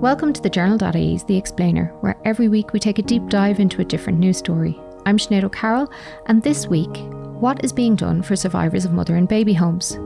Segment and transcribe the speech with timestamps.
[0.00, 3.80] Welcome to the Journal.ie's The Explainer, where every week we take a deep dive into
[3.80, 4.78] a different news story.
[5.06, 5.90] I'm Sinead O'Carroll,
[6.26, 6.94] and this week,
[7.40, 9.96] what is being done for survivors of mother and baby homes?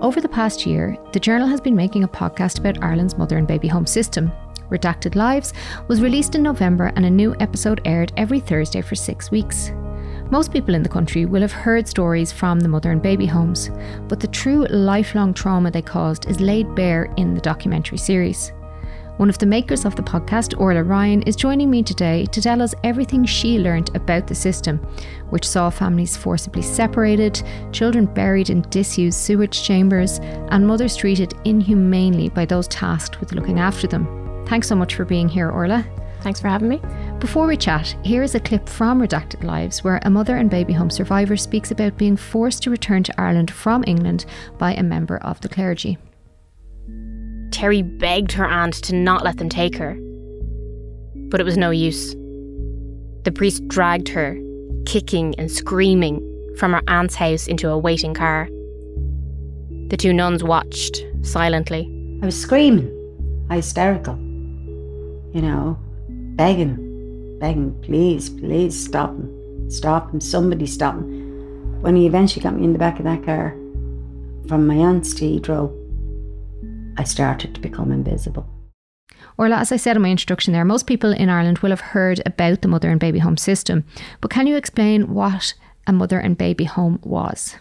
[0.00, 3.46] Over the past year, the Journal has been making a podcast about Ireland's mother and
[3.46, 4.30] baby home system.
[4.70, 5.52] Redacted Lives
[5.88, 9.72] was released in November, and a new episode aired every Thursday for six weeks.
[10.30, 13.68] Most people in the country will have heard stories from the mother and baby homes,
[14.06, 18.52] but the true lifelong trauma they caused is laid bare in the documentary series.
[19.18, 22.62] One of the makers of the podcast, Orla Ryan, is joining me today to tell
[22.62, 24.78] us everything she learned about the system,
[25.30, 32.28] which saw families forcibly separated, children buried in disused sewage chambers, and mothers treated inhumanely
[32.28, 34.44] by those tasked with looking after them.
[34.46, 35.84] Thanks so much for being here, Orla.
[36.20, 36.80] Thanks for having me.
[37.18, 40.74] Before we chat, here is a clip from Redacted Lives where a mother and baby
[40.74, 44.26] home survivor speaks about being forced to return to Ireland from England
[44.58, 45.98] by a member of the clergy.
[47.50, 49.98] Terry begged her aunt to not let them take her.
[51.30, 52.14] But it was no use.
[53.24, 54.38] The priest dragged her,
[54.86, 56.24] kicking and screaming,
[56.58, 58.48] from her aunt's house into a waiting car.
[59.88, 61.88] The two nuns watched silently.
[62.22, 62.90] I was screaming,
[63.50, 64.16] hysterical,
[65.32, 65.78] you know,
[66.08, 71.80] begging, begging, please, please stop him, stop him, somebody stop him.
[71.80, 73.50] When he eventually got me in the back of that car
[74.48, 75.72] from my aunt's to Heathrow,
[76.98, 78.46] I started to become invisible.
[79.38, 82.20] Orla, as I said in my introduction there, most people in Ireland will have heard
[82.26, 83.84] about the mother and baby home system.
[84.20, 85.54] But can you explain what
[85.86, 87.56] a mother and baby home was?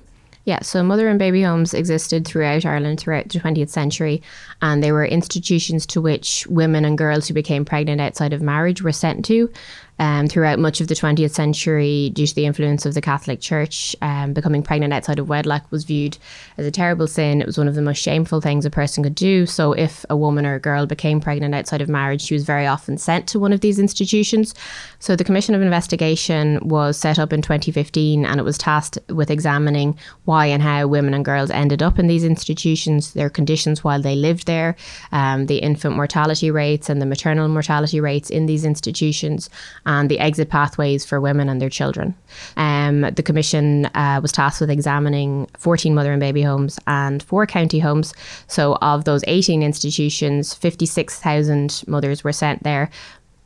[0.46, 4.24] Yeah, so mother and baby homes existed throughout Ireland throughout the 20th century,
[4.62, 8.82] and they were institutions to which women and girls who became pregnant outside of marriage
[8.82, 9.52] were sent to
[10.00, 13.96] um, throughout much of the 20th century, due to the influence of the Catholic Church,
[14.02, 16.18] um, becoming pregnant outside of wedlock was viewed
[16.58, 17.42] as a terrible sin.
[17.42, 19.46] It was one of the most shameful things a person could do.
[19.46, 22.68] So, if a woman or a girl became pregnant outside of marriage, she was very
[22.68, 24.54] often sent to one of these institutions.
[25.00, 29.32] So, the Commission of Investigation was set up in 2015 and it was tasked with
[29.32, 34.02] examining why and how women and girls ended up in these institutions, their conditions while
[34.02, 34.76] they lived there,
[35.12, 39.50] um, the infant mortality rates and the maternal mortality rates in these institutions
[39.88, 42.14] and the exit pathways for women and their children.
[42.58, 47.48] Um, the Commission uh, was tasked with examining 14 mother and baby homes and four
[47.48, 48.14] county homes.
[48.48, 52.92] So, of those 18 institutions, 56,000 mothers were sent there,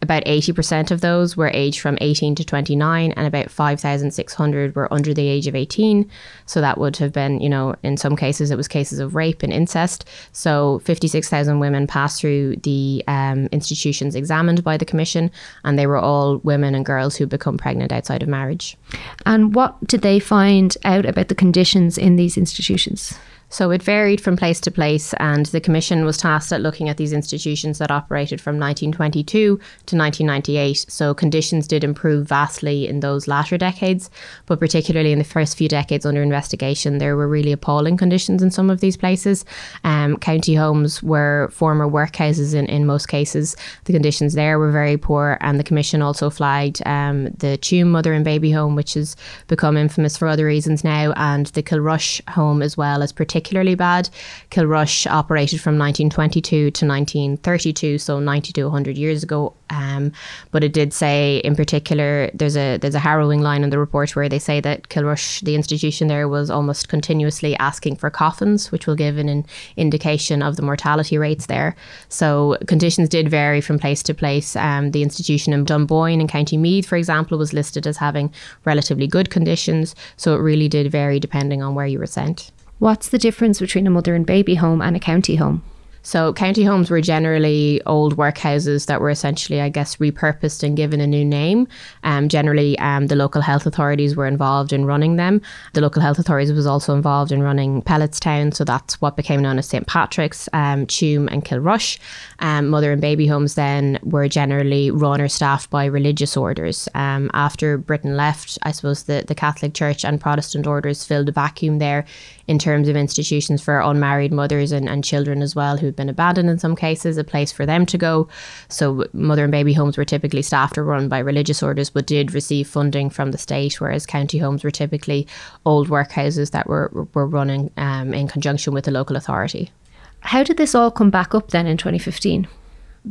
[0.01, 5.13] about 80% of those were aged from 18 to 29 and about 5600 were under
[5.13, 6.09] the age of 18
[6.45, 9.44] so that would have been you know in some cases it was cases of rape
[9.44, 10.07] and incest.
[10.31, 15.31] So 56000 women passed through the um, institutions examined by the commission
[15.63, 18.78] and they were all women and girls who become pregnant outside of marriage.
[19.25, 23.18] And what did they find out about the conditions in these institutions
[23.51, 26.95] so it varied from place to place, and the Commission was tasked at looking at
[26.95, 30.85] these institutions that operated from 1922 to 1998.
[30.88, 34.09] So conditions did improve vastly in those latter decades,
[34.45, 38.51] but particularly in the first few decades under investigation, there were really appalling conditions in
[38.51, 39.44] some of these places.
[39.83, 43.57] Um, county homes were former workhouses in, in most cases.
[43.83, 48.13] The conditions there were very poor, and the Commission also flagged um, the Tuam Mother
[48.13, 52.62] and Baby Home, which has become infamous for other reasons now, and the Kilrush Home
[52.62, 54.07] as well as particularly particularly bad.
[54.52, 59.53] Kilrush operated from 1922 to 1932, so 90 to 100 years ago.
[59.72, 60.12] Um,
[60.52, 64.16] but it did say, in particular, there's a there's a harrowing line in the report
[64.16, 68.85] where they say that Kilrush, the institution there, was almost continuously asking for coffins, which
[68.85, 69.46] will give an, an
[69.78, 71.75] indication of the mortality rates there.
[72.09, 74.56] So conditions did vary from place to place.
[74.56, 78.31] Um, the institution in Dunboyne in County Meath, for example, was listed as having
[78.66, 79.96] relatively good conditions.
[80.18, 82.51] So it really did vary depending on where you were sent.
[82.81, 85.62] What's the difference between a mother and baby home and a county home?
[86.03, 91.00] So county homes were generally old workhouses that were essentially, I guess, repurposed and given
[91.00, 91.68] a new name.
[92.03, 95.44] Um, generally, um, the local health authorities were involved in running them.
[95.74, 99.59] The local health authorities was also involved in running Pelletstown, so that's what became known
[99.59, 102.00] as St Patrick's, um, Tuam and Kilrush.
[102.39, 106.89] Um, mother and baby homes then were generally run or staffed by religious orders.
[106.95, 111.31] Um, after Britain left, I suppose the, the Catholic Church and Protestant orders filled a
[111.31, 112.06] vacuum there
[112.51, 116.50] in terms of institutions for unmarried mothers and, and children as well who'd been abandoned
[116.50, 118.27] in some cases, a place for them to go.
[118.68, 122.33] So mother and baby homes were typically staffed or run by religious orders but did
[122.33, 125.25] receive funding from the state, whereas county homes were typically
[125.65, 129.71] old workhouses that were, were running um, in conjunction with the local authority.
[130.19, 132.47] How did this all come back up then in 2015?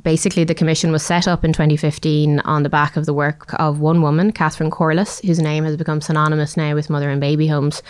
[0.05, 3.81] basically the commission was set up in 2015 on the back of the work of
[3.81, 7.83] one woman, Catherine Corless, whose name has become synonymous now with mother and baby homes.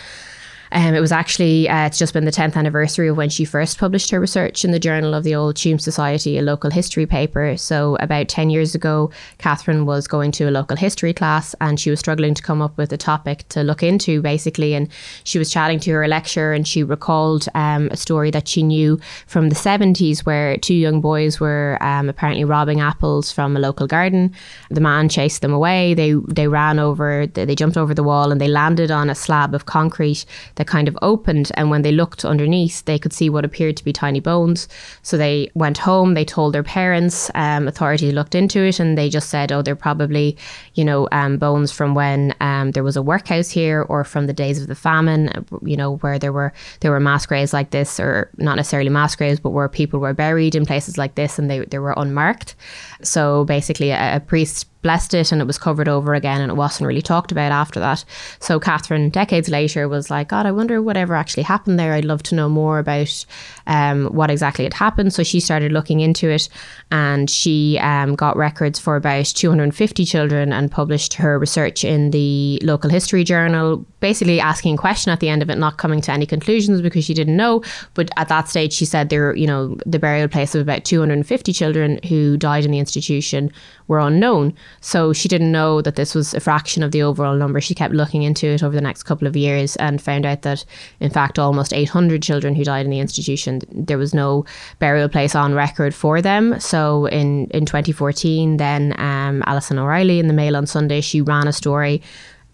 [0.73, 3.77] Um, it was actually, uh, it's just been the 10th anniversary of when she first
[3.77, 7.57] published her research in the Journal of the Old Tuam Society, a local history paper.
[7.57, 11.89] So, about 10 years ago, Catherine was going to a local history class and she
[11.89, 14.73] was struggling to come up with a topic to look into, basically.
[14.73, 14.87] And
[15.25, 18.97] she was chatting to her lecturer and she recalled um, a story that she knew
[19.27, 23.87] from the 70s where two young boys were um, apparently robbing apples from a local
[23.87, 24.33] garden.
[24.69, 25.93] The man chased them away.
[25.95, 29.15] They, they ran over, they, they jumped over the wall and they landed on a
[29.15, 30.25] slab of concrete
[30.61, 31.51] that kind of opened.
[31.55, 34.67] And when they looked underneath, they could see what appeared to be tiny bones.
[35.01, 39.09] So they went home, they told their parents, um, authorities looked into it, and they
[39.09, 40.37] just said, oh, they're probably,
[40.75, 44.33] you know, um, bones from when um, there was a workhouse here or from the
[44.33, 47.99] days of the famine, you know, where there were there were mass graves like this,
[47.99, 51.49] or not necessarily mass graves, but where people were buried in places like this and
[51.49, 52.53] they, they were unmarked.
[53.01, 56.55] So basically, a, a priest blessed it and it was covered over again and it
[56.55, 58.03] wasn't really talked about after that.
[58.39, 61.93] So Catherine, decades later, was like, God, I wonder whatever actually happened there.
[61.93, 63.25] I'd love to know more about
[63.71, 65.13] um, what exactly had happened.
[65.13, 66.49] So she started looking into it
[66.91, 72.59] and she um, got records for about 250 children and published her research in the
[72.63, 76.11] local history journal, basically asking a question at the end of it, not coming to
[76.11, 77.63] any conclusions because she didn't know.
[77.93, 81.53] But at that stage, she said there, you know, the burial place of about 250
[81.53, 83.51] children who died in the institution
[83.87, 84.53] were unknown.
[84.81, 87.61] So she didn't know that this was a fraction of the overall number.
[87.61, 90.65] She kept looking into it over the next couple of years and found out that,
[90.99, 94.45] in fact, almost 800 children who died in the institution, there was no
[94.79, 96.59] burial place on record for them.
[96.59, 101.47] So in, in 2014, then um, Alison O'Reilly in the Mail on Sunday, she ran
[101.47, 102.01] a story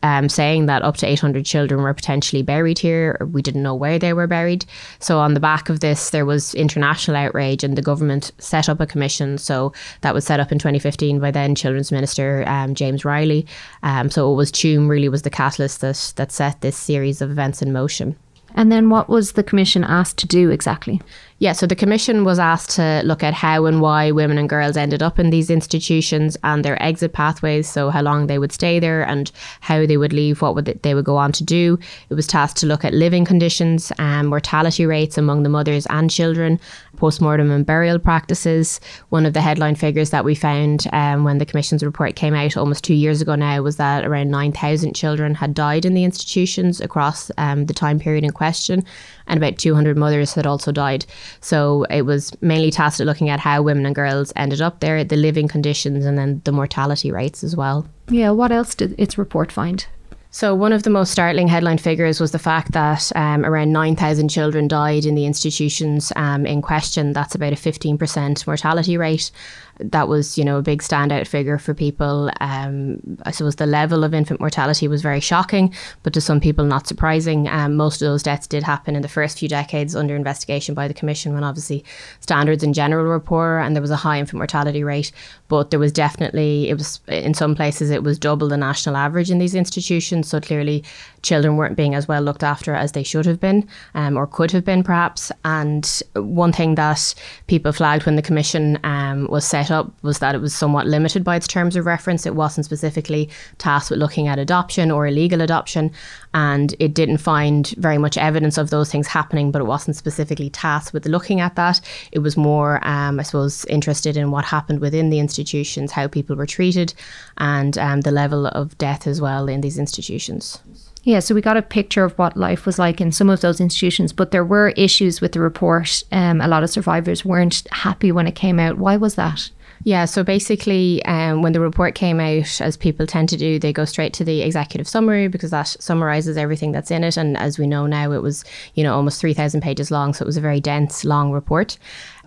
[0.04, 3.18] um, saying that up to 800 children were potentially buried here.
[3.32, 4.66] We didn't know where they were buried.
[5.00, 8.80] So, on the back of this, there was international outrage, and the government set up
[8.80, 9.38] a commission.
[9.38, 13.46] So, that was set up in 2015 by then Children's Minister um, James Reilly.
[13.84, 17.32] Um, so, it was Tuam really was the catalyst that, that set this series of
[17.32, 18.16] events in motion.
[18.58, 21.00] And then, what was the commission asked to do exactly?
[21.40, 24.76] Yeah, so the commission was asked to look at how and why women and girls
[24.76, 28.80] ended up in these institutions and their exit pathways, so how long they would stay
[28.80, 29.32] there and
[29.62, 31.78] how they would leave, what would they would go on to do.
[32.10, 36.10] It was tasked to look at living conditions and mortality rates among the mothers and
[36.10, 36.60] children,
[36.96, 38.80] postmortem and burial practices.
[39.10, 42.58] One of the headline figures that we found um, when the commission's report came out
[42.58, 46.82] almost two years ago now was that around 9,000 children had died in the institutions
[46.82, 48.84] across um, the time period in question,
[49.28, 51.06] and about 200 mothers had also died.
[51.42, 55.04] So it was mainly tasked at looking at how women and girls ended up there,
[55.04, 57.88] the living conditions, and then the mortality rates as well.
[58.10, 59.86] Yeah, what else did its report find?
[60.30, 64.28] So, one of the most startling headline figures was the fact that um, around 9,000
[64.28, 67.14] children died in the institutions um, in question.
[67.14, 69.32] That's about a 15% mortality rate
[69.80, 72.32] that was, you know, a big standout figure for people.
[72.40, 76.66] Um, I suppose the level of infant mortality was very shocking, but to some people
[76.66, 77.48] not surprising.
[77.48, 80.88] Um, most of those deaths did happen in the first few decades under investigation by
[80.88, 81.84] the Commission when obviously
[82.20, 85.12] standards in general were poor and there was a high infant mortality rate.
[85.48, 89.32] But there was definitely, it was in some places, it was double the national average
[89.32, 90.28] in these institutions.
[90.28, 90.84] So clearly,
[91.22, 94.52] children weren't being as well looked after as they should have been um, or could
[94.52, 95.32] have been, perhaps.
[95.46, 97.14] And one thing that
[97.48, 100.88] people flagged when the Commission um, was set set up was that it was somewhat
[100.88, 102.26] limited by its terms of reference.
[102.26, 105.92] It wasn't specifically tasked with looking at adoption or illegal adoption,
[106.34, 110.50] and it didn't find very much evidence of those things happening, but it wasn't specifically
[110.50, 111.82] tasked with looking at that.
[112.12, 116.36] It was more, um, I suppose, interested in what happened within the institutions, how people
[116.36, 116.94] were treated,
[117.38, 120.60] and um, the level of death as well in these institutions.
[121.04, 123.62] Yeah, so we got a picture of what life was like in some of those
[123.62, 126.04] institutions, but there were issues with the report.
[126.12, 128.78] Um, a lot of survivors weren't happy when it came out.
[128.78, 129.50] Why was that?
[129.84, 133.72] Yeah, so basically, um, when the report came out, as people tend to do, they
[133.72, 137.18] go straight to the executive summary because that summarizes everything that's in it.
[137.18, 138.44] And as we know now, it was,
[138.74, 140.14] you know, almost 3,000 pages long.
[140.14, 141.78] So it was a very dense, long report.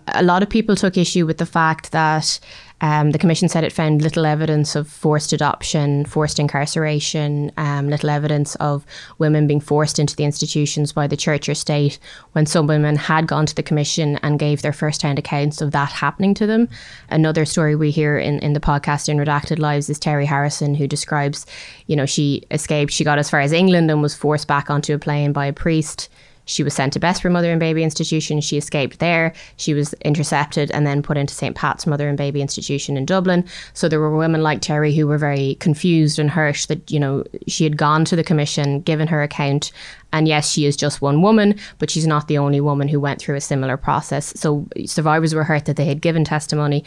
[0.09, 2.39] A lot of people took issue with the fact that
[2.81, 8.09] um, the Commission said it found little evidence of forced adoption, forced incarceration, um, little
[8.09, 8.85] evidence of
[9.19, 11.99] women being forced into the institutions by the church or state
[12.31, 15.71] when some women had gone to the Commission and gave their first hand accounts of
[15.71, 16.67] that happening to them.
[17.09, 20.87] Another story we hear in, in the podcast in Redacted Lives is Terry Harrison, who
[20.87, 21.45] describes,
[21.85, 24.95] you know, she escaped, she got as far as England and was forced back onto
[24.95, 26.09] a plane by a priest
[26.45, 28.41] she was sent to Bessborough Mother and Baby Institution.
[28.41, 29.33] She escaped there.
[29.57, 31.55] She was intercepted and then put into St.
[31.55, 33.45] Pat's Mother and Baby Institution in Dublin.
[33.73, 37.23] So there were women like Terry who were very confused and hurt that, you know,
[37.47, 39.71] she had gone to the commission, given her account,
[40.13, 43.21] and yes, she is just one woman, but she's not the only woman who went
[43.21, 44.33] through a similar process.
[44.35, 46.83] So survivors were hurt that they had given testimony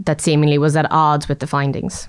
[0.00, 2.08] that seemingly was at odds with the findings.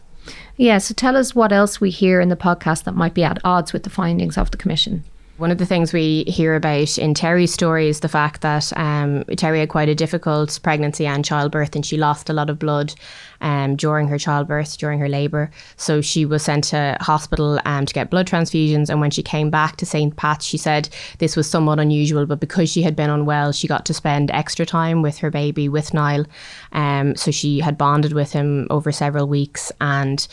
[0.58, 3.40] Yeah, so tell us what else we hear in the podcast that might be at
[3.44, 5.04] odds with the findings of the commission.
[5.40, 9.24] One of the things we hear about in Terry's story is the fact that um,
[9.38, 12.94] Terry had quite a difficult pregnancy and childbirth, and she lost a lot of blood
[13.40, 15.50] um, during her childbirth, during her labour.
[15.78, 18.90] So she was sent to hospital um, to get blood transfusions.
[18.90, 20.14] And when she came back to St.
[20.18, 23.86] Pat's, she said this was somewhat unusual, but because she had been unwell, she got
[23.86, 26.26] to spend extra time with her baby, with Niall.
[26.74, 30.28] Um, so she had bonded with him over several weeks and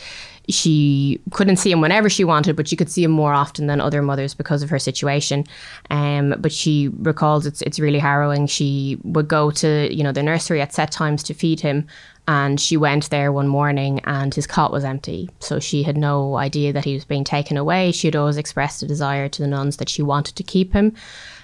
[0.49, 3.81] she couldn't see him whenever she wanted, but she could see him more often than
[3.81, 5.43] other mothers because of her situation.
[5.89, 8.47] Um, but she recalls it's it's really harrowing.
[8.47, 11.87] She would go to you know the nursery at set times to feed him,
[12.27, 15.29] and she went there one morning and his cot was empty.
[15.39, 17.91] So she had no idea that he was being taken away.
[17.91, 20.93] She had always expressed a desire to the nuns that she wanted to keep him.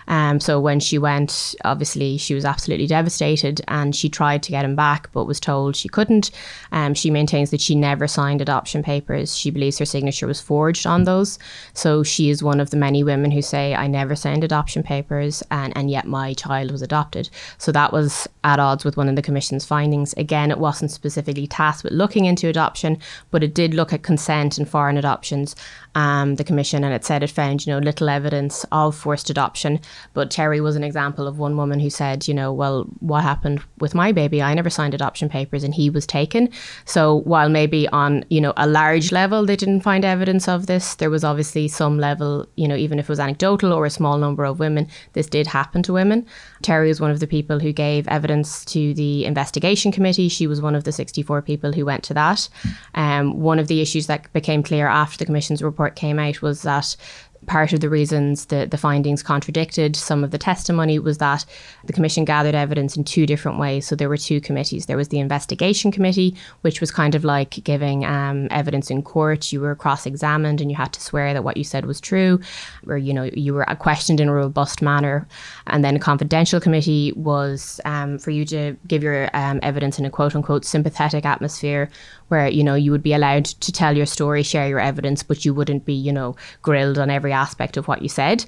[0.07, 4.65] Um, so when she went, obviously she was absolutely devastated and she tried to get
[4.65, 6.31] him back but was told she couldn't.
[6.71, 9.35] Um, she maintains that she never signed adoption papers.
[9.35, 11.39] She believes her signature was forged on those.
[11.73, 15.43] So she is one of the many women who say, I never signed adoption papers
[15.51, 17.29] and, and yet my child was adopted.
[17.57, 20.13] So that was at odds with one of the Commission's findings.
[20.13, 22.97] Again, it wasn't specifically tasked with looking into adoption,
[23.31, 25.55] but it did look at consent and foreign adoptions
[25.95, 29.79] um, the commission, and it said it found you know little evidence of forced adoption.
[30.13, 33.61] But Terry was an example of one woman who said, you know, well, what happened
[33.79, 34.41] with my baby?
[34.41, 36.49] I never signed adoption papers, and he was taken.
[36.85, 40.95] So while maybe on you know a large level they didn't find evidence of this,
[40.95, 44.17] there was obviously some level, you know, even if it was anecdotal or a small
[44.17, 46.25] number of women, this did happen to women.
[46.61, 50.29] Terry was one of the people who gave evidence to the investigation committee.
[50.29, 52.47] She was one of the 64 people who went to that.
[52.95, 56.61] Um, one of the issues that became clear after the commission's report came out was
[56.63, 56.95] that
[57.45, 61.45] part of the reasons that the findings contradicted some of the testimony was that
[61.85, 63.85] the commission gathered evidence in two different ways.
[63.85, 64.85] So there were two committees.
[64.85, 69.51] There was the investigation committee, which was kind of like giving um, evidence in court.
[69.51, 72.39] You were cross-examined and you had to swear that what you said was true,
[72.87, 75.27] or you know you were questioned in a robust manner.
[75.67, 80.05] And then a confidential committee was um, for you to give your um, evidence in
[80.05, 81.89] a quote-unquote sympathetic atmosphere,
[82.33, 85.45] where you know you would be allowed to tell your story, share your evidence, but
[85.45, 88.43] you wouldn't be you know grilled on every aspect of what you said.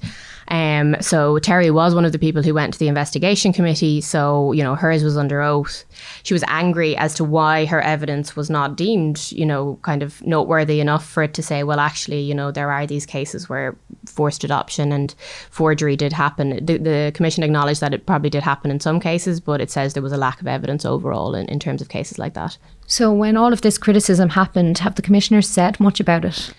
[0.48, 4.00] Um, so Terry was one of the people who went to the investigation committee.
[4.00, 5.84] So you know hers was under oath.
[6.22, 10.24] She was angry as to why her evidence was not deemed you know kind of
[10.26, 13.76] noteworthy enough for it to say, well, actually, you know there are these cases where
[14.06, 15.14] forced adoption and
[15.50, 16.64] forgery did happen.
[16.64, 19.94] The, the commission acknowledged that it probably did happen in some cases, but it says
[19.94, 22.56] there was a lack of evidence overall in, in terms of cases like that.
[22.86, 26.52] So, when all of this criticism happened, have the commissioners said much about it?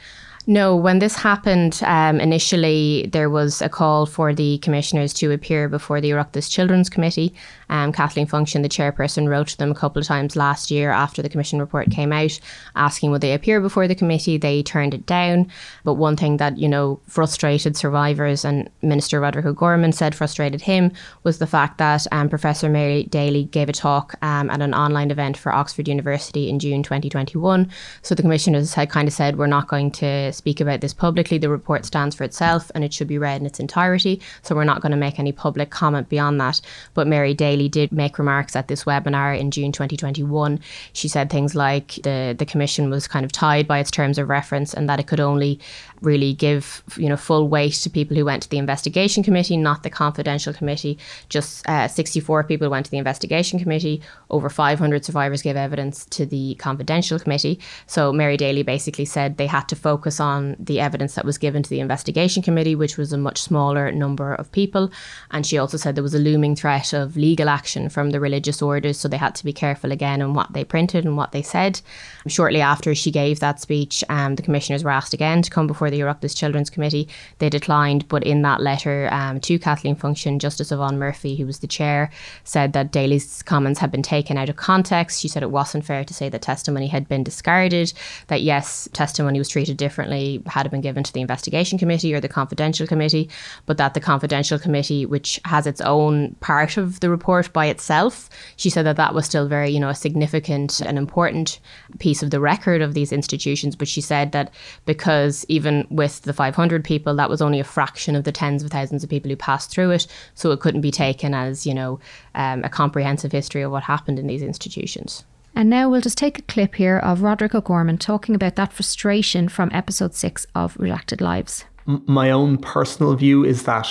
[0.50, 5.68] No, when this happened um, initially, there was a call for the commissioners to appear
[5.68, 7.34] before the Oireachtas Children's Committee.
[7.68, 11.22] Um, Kathleen Funchion, the chairperson, wrote to them a couple of times last year after
[11.22, 12.40] the commission report came out,
[12.78, 14.38] asking would they appear before the committee.
[14.38, 15.52] They turned it down.
[15.84, 20.94] But one thing that you know frustrated survivors and Minister Roderick O'Gorman said frustrated him
[21.24, 25.12] was the fact that um, Professor Mary Daly gave a talk um, at an online
[25.12, 27.70] event for Oxford University in June 2021.
[28.02, 31.38] So the commissioners had kind of said we're not going to speak about this publicly.
[31.38, 34.22] The report stands for itself and it should be read in its entirety.
[34.42, 36.62] So we're not going to make any public comment beyond that.
[36.94, 40.60] But Mary Daly did make remarks at this webinar in June 2021.
[40.94, 44.30] She said things like the, the commission was kind of tied by its terms of
[44.30, 45.60] reference and that it could only
[46.02, 49.84] really give you know full weight to people who went to the investigation committee, not
[49.84, 50.98] the confidential committee.
[51.30, 54.02] Just uh, 64 people went to the investigation committee.
[54.30, 57.60] Over 500 survivors gave evidence to the confidential committee.
[57.88, 60.27] So Mary Daly basically said they had to focus on
[60.60, 64.34] the evidence that was given to the investigation committee, which was a much smaller number
[64.34, 64.92] of people.
[65.32, 68.62] And she also said there was a looming threat of legal action from the religious
[68.62, 71.42] orders, so they had to be careful again on what they printed and what they
[71.42, 71.82] said.
[72.28, 75.90] Shortly after she gave that speech, um, the commissioners were asked again to come before
[75.90, 77.08] the Oireachtas Children's Committee.
[77.40, 81.60] They declined, but in that letter um, to Kathleen Funchion, Justice Yvonne Murphy, who was
[81.60, 82.10] the chair,
[82.44, 85.22] said that Daly's comments had been taken out of context.
[85.22, 87.94] She said it wasn't fair to say that testimony had been discarded,
[88.28, 90.17] that yes, testimony was treated differently
[90.48, 93.30] had been given to the investigation committee or the confidential committee,
[93.66, 98.30] but that the confidential committee, which has its own part of the report by itself,
[98.56, 101.60] she said that that was still very, you know, a significant and important
[102.00, 103.76] piece of the record of these institutions.
[103.76, 104.54] But she said that
[104.86, 108.72] because even with the 500 people, that was only a fraction of the tens of
[108.72, 110.08] thousands of people who passed through it.
[110.36, 112.00] So it couldn't be taken as, you know,
[112.36, 115.24] um, a comprehensive history of what happened in these institutions.
[115.58, 119.50] And now we'll just take a clip here of Roderick O'Gorman talking about that frustration
[119.50, 121.66] from episode six of Redacted Lives.
[121.88, 123.90] My own personal view is that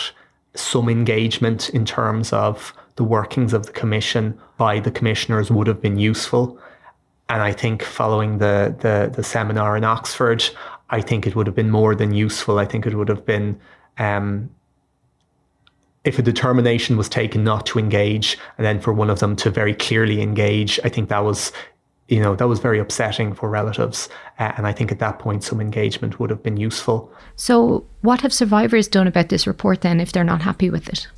[0.55, 5.83] some engagement in terms of the workings of the commission by the commissioners would have
[5.83, 6.57] been useful.
[7.29, 10.49] And I think following the, the, the seminar in Oxford,
[10.91, 12.61] I think it would have been more than useful.
[12.61, 13.59] I think it would have been
[13.99, 14.51] um,
[16.07, 19.51] if a determination was taken not to engage and then for one of them to
[19.51, 21.51] very clearly engage, I think that was,
[22.09, 24.09] you know, that was very upsetting for relatives.
[24.39, 27.13] Uh, and I think at that point, some engagement would have been useful.
[27.35, 31.09] So, what have survivors done about this report then if they're not happy with it?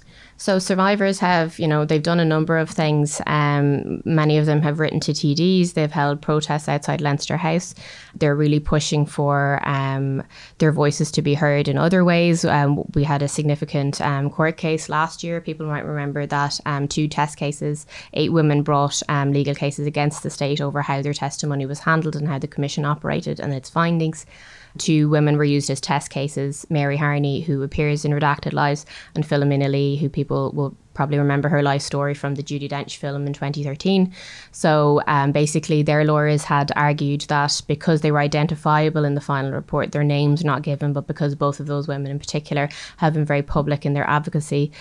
[0.41, 3.21] So survivors have, you know, they've done a number of things.
[3.27, 5.73] Um, many of them have written to TDs.
[5.73, 7.75] They've held protests outside Leinster House.
[8.15, 10.23] They're really pushing for um,
[10.59, 12.45] their voices to be heard in other ways.
[12.45, 15.41] Um, we had a significant um, court case last year.
[15.41, 20.23] People might remember that um, two test cases, eight women brought um, legal cases against
[20.23, 23.69] the state over how their testimony was handled and how the commission operated and its
[23.69, 24.25] findings.
[24.79, 29.25] Two women were used as test cases Mary Harney, who appears in Redacted Lives, and
[29.27, 33.25] Philomena Lee, who people will probably remember her life story from the Judi Dench film
[33.25, 34.13] in 2013.
[34.51, 39.53] So um, basically, their lawyers had argued that because they were identifiable in the final
[39.53, 43.15] report, their names are not given, but because both of those women in particular have
[43.15, 44.73] been very public in their advocacy,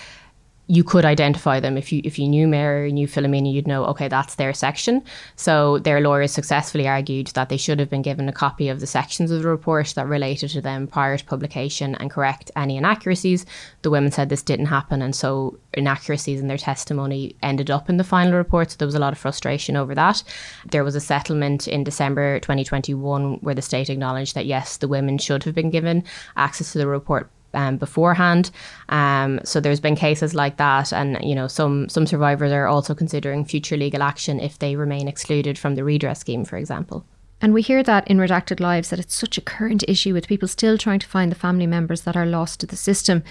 [0.68, 4.08] you could identify them if you if you knew Mary, knew Philomena, you'd know okay
[4.08, 5.02] that's their section.
[5.36, 8.88] So their lawyers successfully argued that they should have been given a copy of the
[8.88, 13.46] sections of the report that related to them prior to publication and correct any inaccuracies.
[13.82, 17.98] The women said this didn't happen, and so inaccuracies in their testimony ended up in
[17.98, 18.72] the final report.
[18.72, 20.22] So there was a lot of frustration over that.
[20.70, 25.18] There was a settlement in December 2021 where the state acknowledged that yes, the women
[25.18, 26.04] should have been given
[26.36, 28.52] access to the report um, beforehand.
[28.90, 32.94] Um, so there's been cases like that, and you know some some survivors are also
[32.94, 37.06] considering future legal action if they remain excluded from the redress scheme, for example.
[37.40, 40.48] And we hear that in Redacted Lives that it's such a current issue with people
[40.48, 43.24] still trying to find the family members that are lost to the system.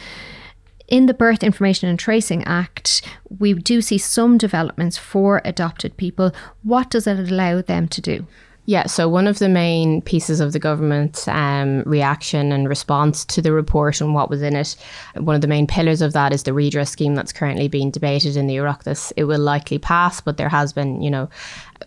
[0.87, 6.31] In the Birth Information and Tracing Act, we do see some developments for adopted people.
[6.63, 8.27] What does it allow them to do?
[8.69, 13.41] Yeah, so one of the main pieces of the government's um, reaction and response to
[13.41, 14.75] the report and what was in it,
[15.15, 18.37] one of the main pillars of that is the redress scheme that's currently being debated
[18.37, 19.13] in the Oireachtas.
[19.17, 21.29] It will likely pass, but there has been, you know,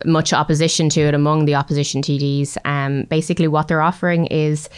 [0.06, 2.58] much opposition to it among the opposition TDs.
[2.64, 4.70] Um, basically, what they're offering is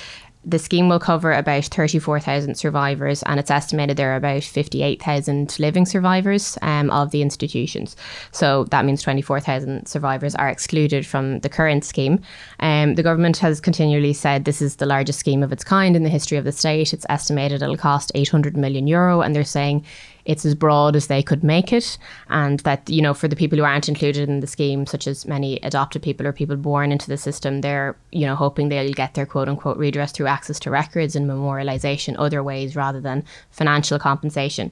[0.43, 5.85] the scheme will cover about 34,000 survivors, and it's estimated there are about 58,000 living
[5.85, 7.95] survivors um, of the institutions.
[8.31, 12.21] So that means 24,000 survivors are excluded from the current scheme.
[12.59, 16.03] Um, the government has continually said this is the largest scheme of its kind in
[16.03, 16.93] the history of the state.
[16.93, 19.85] It's estimated it'll cost 800 million euro, and they're saying
[20.25, 21.97] it's as broad as they could make it
[22.29, 25.25] and that you know for the people who aren't included in the scheme such as
[25.25, 29.13] many adopted people or people born into the system they're you know hoping they'll get
[29.13, 33.99] their quote unquote redress through access to records and memorialization other ways rather than financial
[33.99, 34.71] compensation.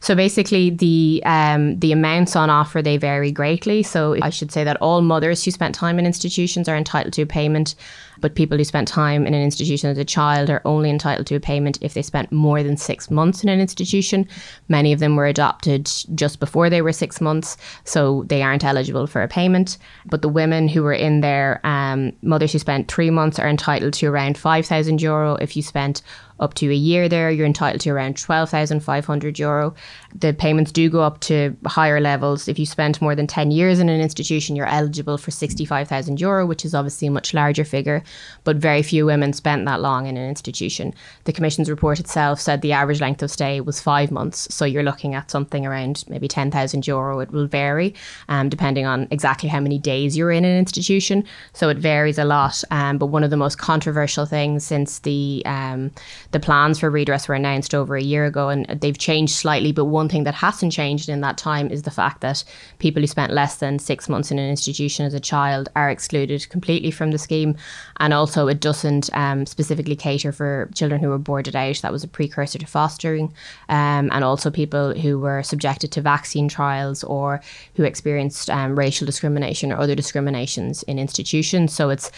[0.00, 3.82] So basically the um, the amounts on offer they vary greatly.
[3.82, 7.26] So I should say that all mothers who spent time in institutions are entitled to
[7.26, 7.74] payment
[8.20, 11.34] but people who spent time in an institution as a child are only entitled to
[11.34, 14.26] a payment if they spent more than six months in an institution.
[14.68, 19.06] Many of them were adopted just before they were six months, so they aren't eligible
[19.06, 19.78] for a payment.
[20.06, 23.94] But the women who were in there, um, mothers who spent three months, are entitled
[23.94, 25.36] to around 5,000 euro.
[25.36, 26.02] If you spent
[26.40, 29.74] up to a year there, you're entitled to around 12,500 euro.
[30.14, 32.48] The payments do go up to higher levels.
[32.48, 36.46] If you spend more than 10 years in an institution, you're eligible for 65,000 euro,
[36.46, 38.02] which is obviously a much larger figure,
[38.44, 40.94] but very few women spent that long in an institution.
[41.24, 44.52] The Commission's report itself said the average length of stay was five months.
[44.52, 47.20] So you're looking at something around maybe 10,000 euro.
[47.20, 47.94] It will vary
[48.28, 51.24] um, depending on exactly how many days you're in an institution.
[51.52, 52.62] So it varies a lot.
[52.70, 55.90] Um, but one of the most controversial things since the um,
[56.32, 59.72] the plans for redress were announced over a year ago and they've changed slightly.
[59.72, 62.44] But one thing that hasn't changed in that time is the fact that
[62.78, 66.48] people who spent less than six months in an institution as a child are excluded
[66.48, 67.56] completely from the scheme.
[67.98, 71.80] And also, it doesn't um, specifically cater for children who were boarded out.
[71.82, 73.32] That was a precursor to fostering.
[73.68, 77.40] Um, and also, people who were subjected to vaccine trials or
[77.74, 81.72] who experienced um, racial discrimination or other discriminations in institutions.
[81.72, 82.10] So it's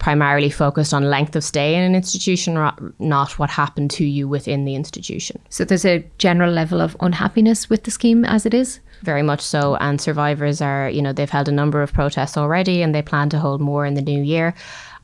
[0.00, 2.54] primarily focused on length of stay in an institution,
[2.98, 5.40] not what happened to you within the institution.
[5.50, 8.80] So there's a general level of unhappiness with the scheme as it is?
[9.02, 9.76] Very much so.
[9.76, 13.28] And survivors are, you know, they've held a number of protests already and they plan
[13.30, 14.54] to hold more in the new year.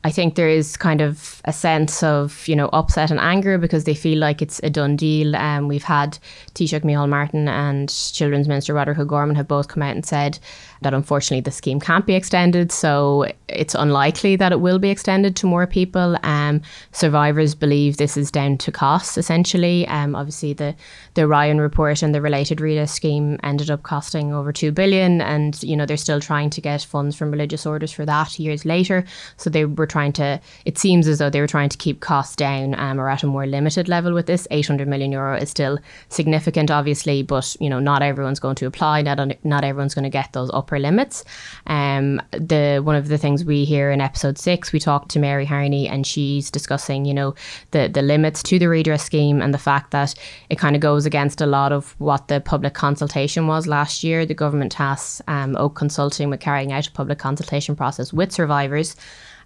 [0.03, 3.83] I think there is kind of a sense of, you know, upset and anger because
[3.85, 5.35] they feel like it's a done deal.
[5.35, 6.17] Um, we've had
[6.53, 10.39] Taoiseach Micheál Martin and Children's Minister Roderick O'Gorman have both come out and said
[10.81, 12.71] that unfortunately the scheme can't be extended.
[12.71, 16.17] So it's unlikely that it will be extended to more people.
[16.23, 19.87] Um, survivors believe this is down to costs, essentially.
[19.87, 20.75] Um, obviously, the,
[21.15, 25.21] the Ryan report and the related RETA scheme ended up costing over 2 billion.
[25.21, 28.63] And, you know, they're still trying to get funds from religious orders for that years
[28.63, 29.03] later.
[29.37, 32.01] So they were were trying to, it seems as though they were trying to keep
[32.01, 34.47] costs down um, or at a more limited level with this.
[34.51, 39.01] 800 million euro is still significant, obviously, but you know, not everyone's going to apply.
[39.01, 41.23] Not, not everyone's going to get those upper limits.
[41.67, 45.45] Um, the One of the things we hear in episode six, we talked to Mary
[45.45, 47.33] Harney and she's discussing, you know,
[47.71, 50.13] the, the limits to the redress scheme and the fact that
[50.49, 54.25] it kind of goes against a lot of what the public consultation was last year.
[54.25, 58.97] The government tasks um, Oak Consulting with carrying out a public consultation process with survivors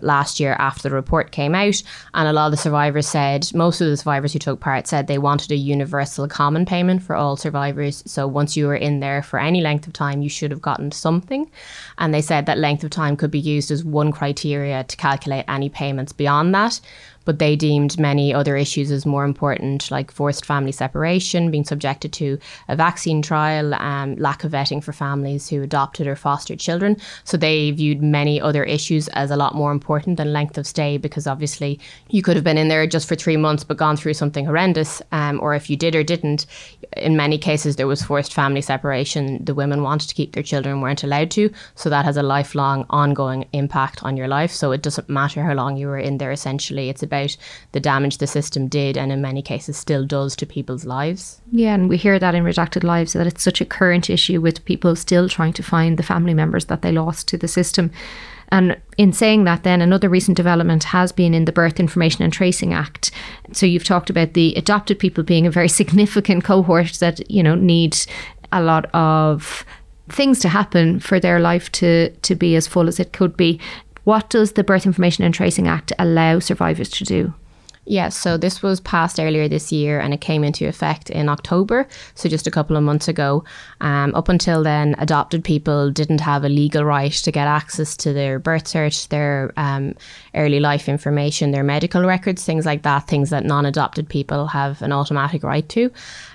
[0.04, 1.82] last year after the report came out.
[2.14, 5.08] And a lot of the survivors said, most of the survivors who took part said
[5.08, 8.04] they wanted a universal common payment for all survivors.
[8.06, 10.92] So once you were in there for any length of time, you should have gotten
[10.92, 11.50] something.
[11.98, 15.46] And they said that length of time could be used as one criteria to calculate
[15.48, 16.80] any payments beyond that
[17.32, 22.12] but they deemed many other issues as more important, like forced family separation, being subjected
[22.12, 26.98] to a vaccine trial, um, lack of vetting for families who adopted or fostered children.
[27.24, 30.98] So they viewed many other issues as a lot more important than length of stay,
[30.98, 34.16] because obviously you could have been in there just for three months but gone through
[34.16, 36.46] something horrendous, um, or if you did or didn't,
[36.98, 39.42] in many cases there was forced family separation.
[39.46, 42.86] The women wanted to keep their children, weren't allowed to, so that has a lifelong,
[42.90, 44.52] ongoing impact on your life.
[44.52, 46.34] So it doesn't matter how long you were in there.
[46.34, 47.21] Essentially, it's about
[47.72, 51.42] the damage the system did and in many cases still does to people's lives.
[51.52, 54.66] Yeah, and we hear that in Redacted Lives that it's such a current issue with
[54.66, 57.92] people still trying to find the family members that they lost to the system.
[58.52, 62.34] And in saying that, then another recent development has been in the Birth Information and
[62.34, 63.12] Tracing Act.
[63.54, 67.56] So you've talked about the adopted people being a very significant cohort that, you know,
[67.56, 67.98] need
[68.52, 69.66] a lot of
[70.10, 73.60] things to happen for their life to to be as full as it could be.
[74.04, 77.34] What does the Birth Information and Tracing Act allow survivors to do?
[77.86, 81.88] Yes, so this was passed earlier this year and it came into effect in October,
[82.14, 83.44] so just a couple of months ago.
[83.82, 88.14] Um, up until then, adopted people didn't have a legal right to get access to
[88.14, 89.96] their birth cert, their um,
[90.36, 94.80] early life information, their medical records, things like that, things that non adopted people have
[94.84, 95.92] an automatic right to.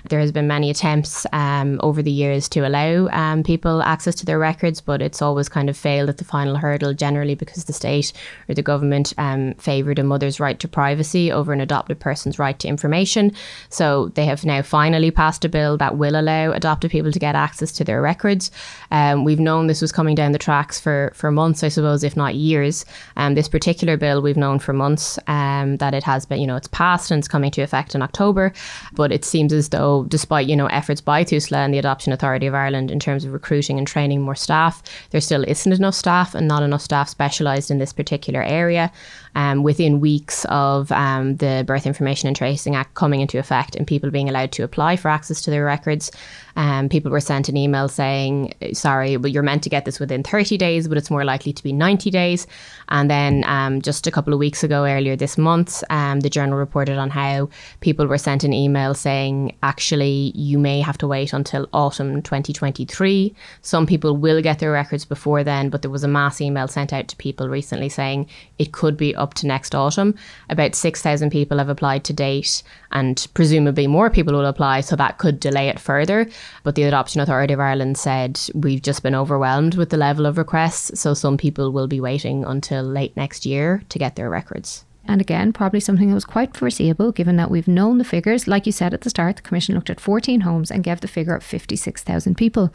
[0.09, 4.25] There has been many attempts um, over the years to allow um, people access to
[4.25, 7.73] their records, but it's always kind of failed at the final hurdle, generally because the
[7.73, 8.11] state
[8.49, 12.57] or the government um, favoured a mother's right to privacy over an adopted person's right
[12.59, 13.31] to information.
[13.69, 17.35] So they have now finally passed a bill that will allow adopted people to get
[17.35, 18.51] access to their records.
[18.91, 22.15] Um, we've known this was coming down the tracks for, for months, I suppose, if
[22.15, 22.85] not years.
[23.15, 26.55] Um, this particular bill we've known for months um, that it has been, you know,
[26.55, 28.53] it's passed and it's coming to effect in October.
[28.93, 32.47] But it seems as though, despite, you know, efforts by TUSLA and the Adoption Authority
[32.47, 36.35] of Ireland in terms of recruiting and training more staff, there still isn't enough staff
[36.35, 38.91] and not enough staff specialised in this particular area
[39.35, 43.85] um, within weeks of um, the Birth Information and Tracing Act coming into effect and
[43.85, 46.11] people being allowed to apply for access to their records.
[46.57, 50.23] Um, people were sent an email saying, sorry, but you're meant to get this within
[50.23, 52.47] 30 days, but it's more likely to be 90 days.
[52.89, 56.57] And then um, just a couple of weeks ago, earlier this month, um, the journal
[56.57, 61.31] reported on how people were sent an email saying, actually, you may have to wait
[61.31, 63.35] until autumn 2023.
[63.61, 66.91] Some people will get their records before then, but there was a mass email sent
[66.91, 70.15] out to people recently saying it could be up to next autumn.
[70.49, 75.19] About 6,000 people have applied to date, and presumably more people will apply, so that
[75.19, 76.27] could delay it further.
[76.63, 80.37] But the Adoption Authority of Ireland said we've just been overwhelmed with the level of
[80.37, 84.85] requests, so some people will be waiting until late next year to get their records.
[85.07, 88.47] And again, probably something that was quite foreseeable given that we've known the figures.
[88.47, 91.07] Like you said at the start, the Commission looked at 14 homes and gave the
[91.07, 92.73] figure of 56,000 people.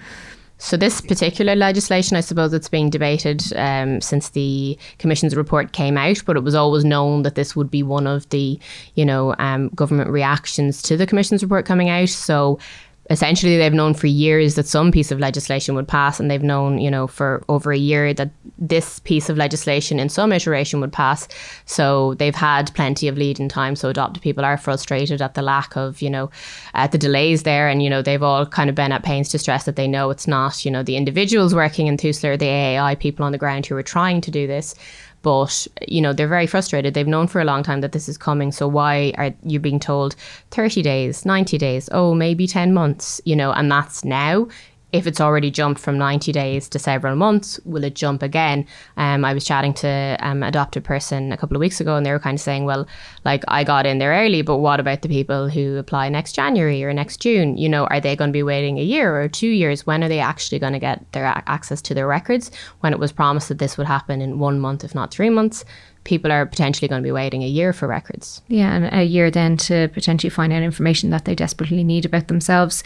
[0.63, 5.99] So this particular legislation, I suppose, it's being debated um, since the Commission's report came
[5.99, 8.61] out, but it was always known that this would be one of the,
[8.95, 12.11] you know, um, government reactions to the Commission's report coming out.
[12.11, 12.61] So
[13.11, 16.79] essentially they've known for years that some piece of legislation would pass and they've known
[16.79, 20.93] you know for over a year that this piece of legislation in some iteration would
[20.93, 21.27] pass.
[21.67, 25.43] So they've had plenty of lead in time so adopted people are frustrated at the
[25.43, 26.31] lack of you know
[26.75, 27.69] at the delays there.
[27.69, 30.11] And you know they've all kind of been at pains to stress that they know
[30.11, 33.67] it's not you know the individuals working in TUSLA the AAI people on the ground
[33.67, 34.75] who are trying to do this
[35.23, 36.95] but you know they're very frustrated.
[36.95, 39.81] They've known for a long time that this is coming so why are you being
[39.81, 40.15] told
[40.51, 44.47] 30 days 90 days oh maybe 10 months you know and that's now
[44.93, 48.67] if it's already jumped from 90 days to several months, will it jump again?
[48.99, 52.13] Um, I was chatting to um, adopted person a couple of weeks ago and they
[52.13, 52.87] were kind of saying, well,
[53.25, 56.85] like I got in there early, but what about the people who apply next January
[56.85, 57.57] or next June?
[57.57, 59.87] You know, are they going to be waiting a year or two years?
[59.87, 62.51] When are they actually going to get their a- access to their records?
[62.81, 65.65] When it was promised that this would happen in one month, if not three months,
[66.05, 68.43] people are potentially going to be waiting a year for records.
[68.49, 72.29] Yeah, and a year then to potentially find out information that they desperately need about
[72.29, 72.83] themselves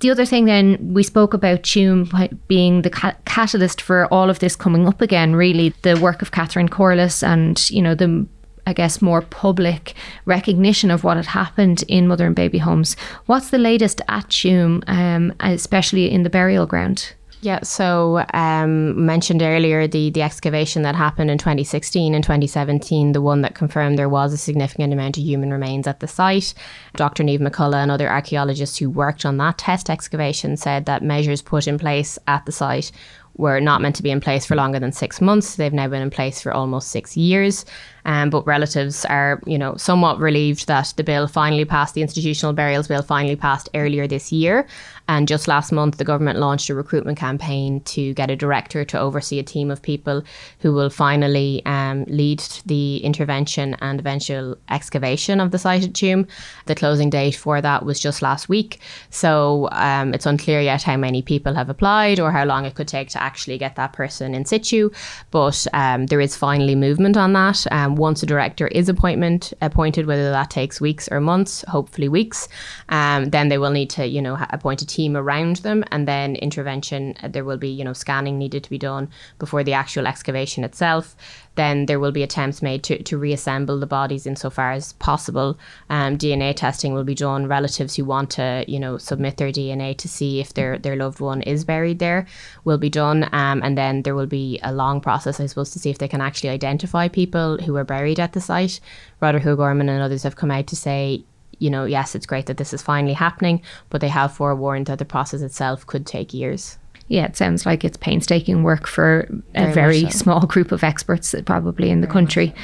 [0.00, 4.38] The other thing, then, we spoke about Tuam being the ca- catalyst for all of
[4.38, 5.36] this coming up again.
[5.36, 8.26] Really, the work of Catherine Corless and you know the
[8.66, 9.94] I guess, more public
[10.26, 12.94] recognition of what had happened in mother and baby homes.
[13.26, 17.14] What's the latest at Tuam, um, especially in the burial ground?
[17.42, 23.22] Yeah, so um, mentioned earlier the the excavation that happened in 2016 and 2017, the
[23.22, 26.52] one that confirmed there was a significant amount of human remains at the site.
[26.96, 27.24] Dr.
[27.24, 31.66] Niamh McCullagh and other archaeologists who worked on that test excavation said that measures put
[31.66, 32.92] in place at the site
[33.36, 35.56] were not meant to be in place for longer than six months.
[35.56, 37.64] They've now been in place for almost six years.
[38.04, 42.52] Um, but relatives are, you know, somewhat relieved that the bill finally passed, the institutional
[42.52, 44.66] burials bill finally passed earlier this year.
[45.08, 49.00] And just last month, the government launched a recruitment campaign to get a director to
[49.00, 50.22] oversee a team of people
[50.60, 56.28] who will finally um, lead the intervention and eventual excavation of the site at Tuam.
[56.66, 58.78] The closing date for that was just last week.
[59.10, 62.88] So um, it's unclear yet how many people have applied or how long it could
[62.88, 64.90] take to actually get that person in situ.
[65.32, 67.66] But um, there is finally movement on that.
[67.90, 72.48] Um, once a director is appointment appointed, whether that takes weeks or months, hopefully weeks,
[72.88, 76.36] um, then they will need to, you know, appoint a team around them, and then
[76.36, 77.14] intervention.
[77.22, 80.64] Uh, there will be, you know, scanning needed to be done before the actual excavation
[80.64, 81.16] itself.
[81.56, 85.58] Then there will be attempts made to, to reassemble the bodies insofar as possible.
[85.88, 87.46] Um, DNA testing will be done.
[87.46, 91.20] Relatives who want to, you know, submit their DNA to see if their their loved
[91.20, 92.26] one is buried there
[92.64, 93.28] will be done.
[93.32, 96.08] Um, and then there will be a long process, I suppose, to see if they
[96.08, 98.80] can actually identify people who are buried at the site.
[99.20, 101.24] Roderick O'Gorman and others have come out to say,
[101.58, 104.98] you know, yes, it's great that this is finally happening, but they have forewarned that
[104.98, 106.78] the process itself could take years.
[107.10, 110.18] Yeah, it sounds like it's painstaking work for a very, very so.
[110.18, 112.54] small group of experts, probably in the very country.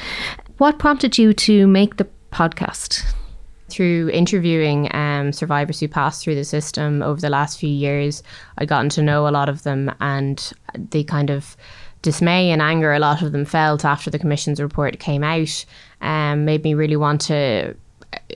[0.57, 3.03] What prompted you to make the podcast?
[3.67, 8.23] Through interviewing um, survivors who passed through the system over the last few years,
[8.57, 11.57] I'd gotten to know a lot of them, and the kind of
[12.01, 15.65] dismay and anger a lot of them felt after the Commission's report came out
[15.99, 17.75] um, made me really want to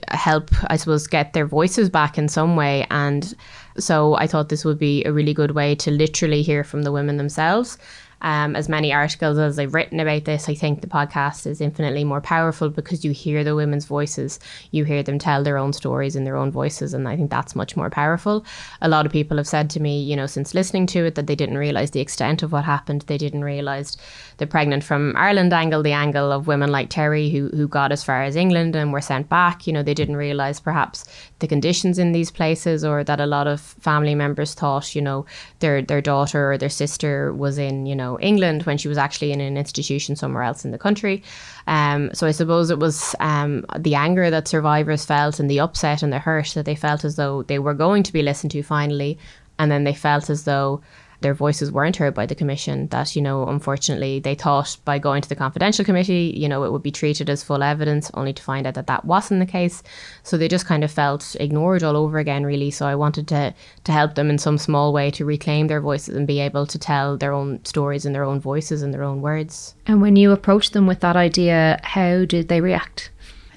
[0.08, 2.86] help, I suppose, get their voices back in some way.
[2.90, 3.34] And
[3.78, 6.92] so I thought this would be a really good way to literally hear from the
[6.92, 7.78] women themselves
[8.22, 12.04] um, as many articles as I've written about this, I think the podcast is infinitely
[12.04, 14.38] more powerful because you hear the women's voices,
[14.70, 17.56] you hear them tell their own stories in their own voices, and I think that's
[17.56, 18.44] much more powerful.
[18.80, 21.26] A lot of people have said to me, you know, since listening to it, that
[21.26, 23.02] they didn't realize the extent of what happened.
[23.02, 23.96] They didn't realize
[24.36, 28.04] the pregnant from Ireland angle, the angle of women like Terry who who got as
[28.04, 29.66] far as England and were sent back.
[29.66, 31.04] You know, they didn't realize perhaps
[31.40, 35.26] the conditions in these places, or that a lot of family members thought, you know,
[35.58, 39.32] their their daughter or their sister was in, you know England when she was actually
[39.32, 41.22] in an institution somewhere else in the country.
[41.66, 46.02] Um, so I suppose it was um, the anger that survivors felt and the upset
[46.02, 48.62] and the hurt that they felt as though they were going to be listened to
[48.62, 49.18] finally.
[49.58, 50.80] And then they felt as though
[51.22, 55.22] their voices weren't heard by the commission that you know unfortunately they thought by going
[55.22, 58.42] to the confidential committee you know it would be treated as full evidence only to
[58.42, 59.82] find out that that wasn't the case.
[60.22, 62.70] So they just kind of felt ignored all over again really.
[62.70, 63.54] So i wanted to
[63.84, 66.78] to help them in some small way to reclaim their voices and be able to
[66.78, 69.74] tell their own stories in their own voices and their own words.
[69.86, 73.10] And when you approached them with that idea how did they react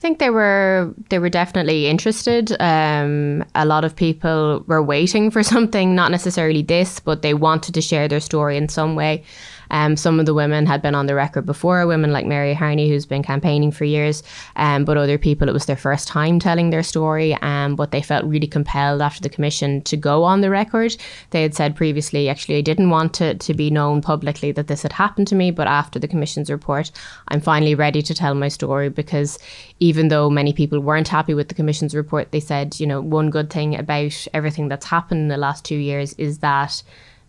[0.06, 2.56] think they were they were definitely interested.
[2.60, 7.74] Um, a lot of people were waiting for something, not necessarily this, but they wanted
[7.74, 9.24] to share their story in some way.
[9.72, 12.90] Um, some of the women had been on the record before, women like Mary Harney,
[12.90, 14.24] who's been campaigning for years,
[14.56, 18.02] um, but other people, it was their first time telling their story, um, but they
[18.02, 20.96] felt really compelled after the commission to go on the record.
[21.32, 24.84] They had said previously, actually, I didn't want to, to be known publicly that this
[24.84, 26.92] had happened to me, but after the commission's report,
[27.30, 29.40] I'm finally ready to tell my story because
[29.80, 33.30] even though many people weren't happy with the commission's report, they said, you know, one
[33.30, 36.84] good thing about everything that's happened in the last two years is that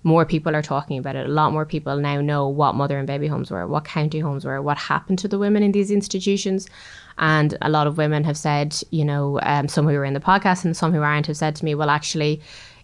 [0.06, 1.26] more people are talking about it.
[1.26, 4.44] A lot more people now know what mother and baby homes were, what county homes
[4.44, 6.68] were, what happened to the women in these institutions.
[7.18, 10.20] And a lot of women have said, you know, um, some who were in the
[10.20, 12.40] podcast and some who aren't have said to me, well, actually,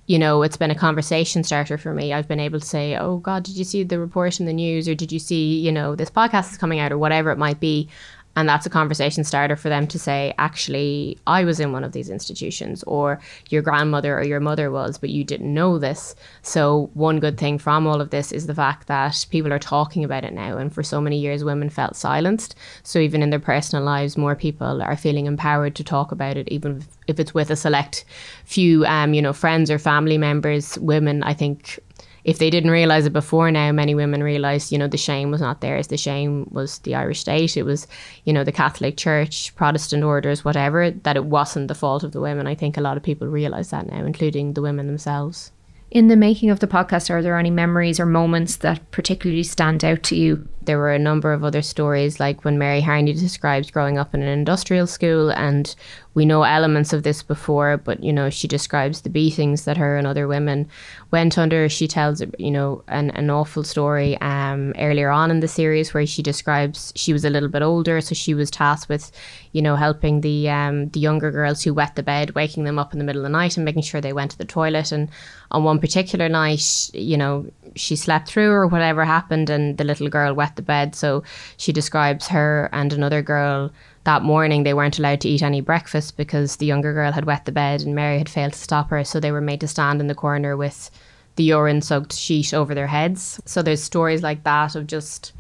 [0.06, 2.12] you know, it's been a conversation starter for me.
[2.12, 4.88] I've been able to say, oh, God, did you see the report in the news?
[4.88, 7.61] Or did you see, you know, this podcast is coming out or whatever it might
[7.61, 7.88] be?
[8.35, 11.92] And that's a conversation starter for them to say, actually, I was in one of
[11.92, 16.14] these institutions, or your grandmother or your mother was, but you didn't know this.
[16.40, 20.03] So, one good thing from all of this is the fact that people are talking
[20.03, 20.57] about it now.
[20.57, 22.55] And for so many years, women felt silenced.
[22.83, 26.49] So, even in their personal lives, more people are feeling empowered to talk about it,
[26.49, 28.05] even if it's with a select
[28.45, 30.79] few, um, you know, friends or family members.
[30.79, 31.79] Women, I think,
[32.24, 35.40] if they didn't realize it before now, many women realize, you know, the shame was
[35.40, 35.88] not theirs.
[35.88, 37.56] The shame was the Irish state.
[37.56, 37.87] It was,
[38.24, 42.20] you know, the Catholic Church, Protestant orders, whatever, that it wasn't the fault of the
[42.20, 42.46] women.
[42.46, 45.50] I think a lot of people realize that now, including the women themselves.
[45.90, 49.85] In the making of the podcast, are there any memories or moments that particularly stand
[49.85, 50.48] out to you?
[50.64, 54.22] There were a number of other stories, like when Mary Harney describes growing up in
[54.22, 55.75] an industrial school and
[56.14, 59.96] we know elements of this before, but you know, she describes the beatings that her
[59.96, 60.68] and other women
[61.11, 61.68] went under.
[61.68, 66.07] She tells, you know, an, an awful story um, earlier on in the series where
[66.07, 69.11] she describes she was a little bit older, so she was tasked with,
[69.53, 72.92] you know, helping the um, the younger girls who wet the bed, waking them up
[72.92, 74.92] in the middle of the night and making sure they went to the toilet.
[74.92, 75.09] And
[75.51, 80.08] on one particular night, you know, she slept through or whatever happened, and the little
[80.08, 80.94] girl wet the bed.
[80.94, 81.22] So
[81.56, 83.72] she describes her and another girl
[84.04, 87.44] that morning they weren't allowed to eat any breakfast because the younger girl had wet
[87.44, 89.04] the bed and Mary had failed to stop her.
[89.04, 90.90] So they were made to stand in the corner with
[91.37, 93.40] the urine soaked sheet over their heads.
[93.46, 95.32] So there's stories like that of just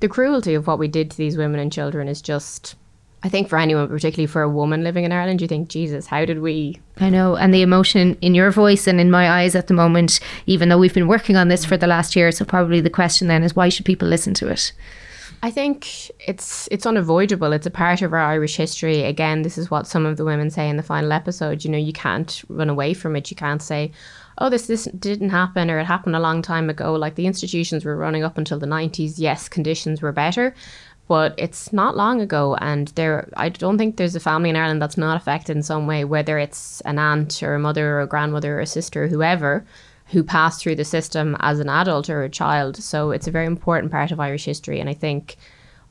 [0.00, 2.74] the cruelty of what we did to these women and children is just
[3.22, 6.24] I think for anyone, particularly for a woman living in Ireland, you think, Jesus, how
[6.24, 6.80] did we?
[6.98, 7.36] I know.
[7.36, 10.78] And the emotion in your voice and in my eyes at the moment, even though
[10.78, 12.32] we've been working on this for the last year.
[12.32, 14.72] So, probably the question then is why should people listen to it?
[15.42, 17.52] I think it's it's unavoidable.
[17.52, 19.04] It's a part of our Irish history.
[19.04, 21.64] Again, this is what some of the women say in the final episode.
[21.64, 23.30] You know, you can't run away from it.
[23.30, 23.90] You can't say,
[24.36, 27.86] "Oh, this this didn't happen," or "It happened a long time ago." Like the institutions
[27.86, 29.18] were running up until the nineties.
[29.18, 30.54] Yes, conditions were better,
[31.10, 32.54] but it's not long ago.
[32.60, 35.88] And there, I don't think there's a family in Ireland that's not affected in some
[35.88, 39.08] way, whether it's an aunt or a mother or a grandmother or a sister, or
[39.08, 39.66] whoever
[40.12, 42.76] who passed through the system as an adult or a child.
[42.76, 44.78] So it's a very important part of Irish history.
[44.78, 45.36] And I think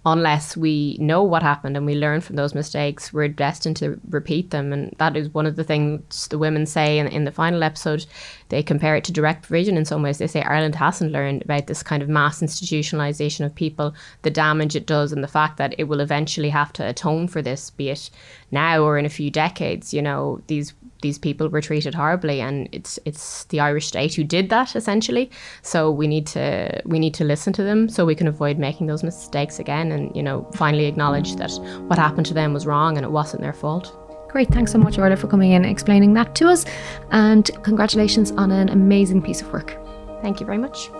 [0.06, 4.50] unless we know what happened and we learn from those mistakes, we're destined to repeat
[4.50, 4.72] them.
[4.72, 8.06] And that is one of the things the women say in, in the final episode.
[8.48, 10.18] They compare it to direct provision in some ways.
[10.18, 14.76] They say Ireland hasn't learned about this kind of mass institutionalization of people, the damage
[14.76, 17.90] it does, and the fact that it will eventually have to atone for this, be
[17.90, 18.10] it
[18.52, 19.94] now or in a few decades.
[19.94, 24.24] You know, these these people were treated horribly and it's it's the Irish state who
[24.24, 25.30] did that essentially
[25.62, 28.88] so we need to we need to listen to them so we can avoid making
[28.88, 31.52] those mistakes again and you know finally acknowledge that
[31.88, 33.96] what happened to them was wrong and it wasn't their fault
[34.30, 36.64] Great, thanks so much, Orla, for coming in and explaining that to us.
[37.10, 39.76] And congratulations on an amazing piece of work.
[40.22, 40.92] Thank you very much.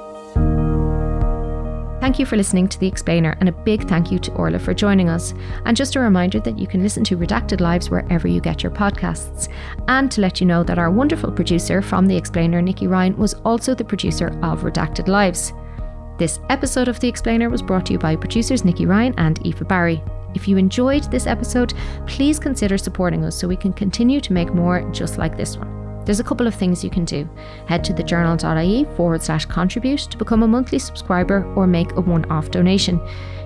[2.10, 4.74] Thank you for listening to The Explainer, and a big thank you to Orla for
[4.74, 5.36] joining us.
[5.66, 8.72] And just a reminder that you can listen to Redacted Lives wherever you get your
[8.72, 9.48] podcasts.
[9.88, 13.36] And to let you know that our wonderful producer from The Explainer, Nikki Ryan, was
[13.46, 15.54] also the producer of Redacted Lives.
[16.18, 19.68] This episode of The Explainer was brought to you by producers Nikki Ryan and Aoife
[19.68, 20.02] Barry.
[20.34, 21.76] If you enjoyed this episode,
[22.08, 25.89] please consider supporting us so we can continue to make more just like this one.
[26.10, 27.30] There's a couple of things you can do.
[27.68, 32.26] Head to thejournal.ie forward slash contribute to become a monthly subscriber or make a one
[32.32, 33.00] off donation.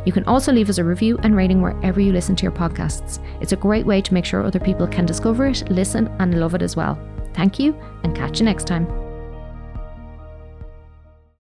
[0.06, 3.20] You can also leave us a review and rating wherever you listen to your podcasts.
[3.42, 6.56] It's a great way to make sure other people can discover it, listen, and love
[6.56, 6.98] it as well.
[7.34, 9.03] Thank you, and catch you next time.